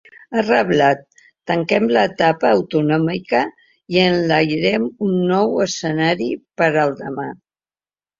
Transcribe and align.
Ha 0.35 0.41
reblat: 0.43 1.01
Tanquem 1.49 1.83
l’etapa 1.97 2.47
autonòmica 2.53 3.41
i 3.97 4.01
enlairem 4.05 4.87
un 5.09 5.13
nou 5.33 5.53
escenari 5.67 6.31
per 6.63 6.71
al 6.85 6.95
demà. 7.03 7.29